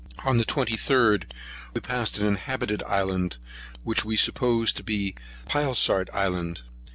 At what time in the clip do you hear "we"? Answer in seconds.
1.75-1.79, 4.03-4.15